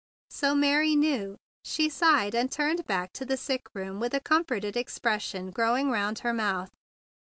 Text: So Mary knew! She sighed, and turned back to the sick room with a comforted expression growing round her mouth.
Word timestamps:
So 0.31 0.55
Mary 0.55 0.95
knew! 0.95 1.37
She 1.63 1.87
sighed, 1.87 2.33
and 2.33 2.51
turned 2.51 2.87
back 2.87 3.13
to 3.13 3.23
the 3.23 3.37
sick 3.37 3.61
room 3.75 3.99
with 3.99 4.15
a 4.15 4.19
comforted 4.19 4.75
expression 4.75 5.51
growing 5.51 5.91
round 5.91 6.17
her 6.25 6.33
mouth. 6.33 6.71